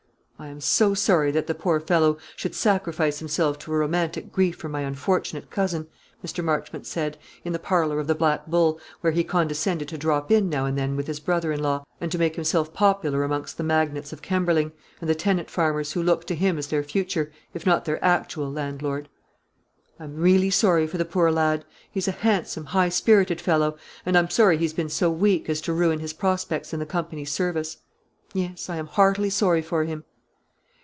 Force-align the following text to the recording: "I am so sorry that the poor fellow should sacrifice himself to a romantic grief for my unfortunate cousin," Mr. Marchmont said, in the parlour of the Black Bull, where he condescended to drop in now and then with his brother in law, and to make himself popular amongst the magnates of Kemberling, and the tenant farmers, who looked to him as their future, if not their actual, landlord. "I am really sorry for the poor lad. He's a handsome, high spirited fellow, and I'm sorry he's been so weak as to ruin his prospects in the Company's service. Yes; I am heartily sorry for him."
"I 0.43 0.47
am 0.47 0.59
so 0.59 0.95
sorry 0.95 1.29
that 1.33 1.45
the 1.45 1.53
poor 1.53 1.79
fellow 1.79 2.17
should 2.35 2.55
sacrifice 2.55 3.19
himself 3.19 3.59
to 3.59 3.71
a 3.73 3.77
romantic 3.77 4.31
grief 4.31 4.55
for 4.55 4.69
my 4.69 4.81
unfortunate 4.81 5.51
cousin," 5.51 5.85
Mr. 6.25 6.43
Marchmont 6.43 6.87
said, 6.87 7.19
in 7.45 7.53
the 7.53 7.59
parlour 7.59 7.99
of 7.99 8.07
the 8.07 8.15
Black 8.15 8.47
Bull, 8.47 8.79
where 9.01 9.13
he 9.13 9.23
condescended 9.23 9.87
to 9.89 9.99
drop 9.99 10.31
in 10.31 10.49
now 10.49 10.65
and 10.65 10.75
then 10.75 10.95
with 10.95 11.05
his 11.05 11.19
brother 11.19 11.51
in 11.51 11.61
law, 11.61 11.85
and 12.01 12.11
to 12.11 12.17
make 12.17 12.35
himself 12.37 12.73
popular 12.73 13.23
amongst 13.23 13.55
the 13.57 13.63
magnates 13.63 14.11
of 14.11 14.23
Kemberling, 14.23 14.71
and 14.99 15.07
the 15.07 15.13
tenant 15.13 15.51
farmers, 15.51 15.91
who 15.91 16.01
looked 16.01 16.25
to 16.25 16.33
him 16.35 16.57
as 16.57 16.65
their 16.65 16.81
future, 16.83 17.31
if 17.53 17.67
not 17.67 17.85
their 17.85 18.03
actual, 18.03 18.51
landlord. 18.51 19.09
"I 19.99 20.05
am 20.05 20.15
really 20.15 20.49
sorry 20.49 20.87
for 20.87 20.97
the 20.97 21.05
poor 21.05 21.29
lad. 21.31 21.65
He's 21.91 22.07
a 22.07 22.11
handsome, 22.23 22.65
high 22.65 22.89
spirited 22.89 23.39
fellow, 23.39 23.77
and 24.07 24.17
I'm 24.17 24.31
sorry 24.31 24.57
he's 24.57 24.73
been 24.73 24.89
so 24.89 25.11
weak 25.11 25.49
as 25.49 25.61
to 25.61 25.71
ruin 25.71 25.99
his 25.99 26.13
prospects 26.13 26.73
in 26.73 26.79
the 26.79 26.87
Company's 26.87 27.31
service. 27.31 27.77
Yes; 28.33 28.71
I 28.71 28.77
am 28.77 28.87
heartily 28.87 29.29
sorry 29.29 29.61
for 29.61 29.83
him." 29.83 30.03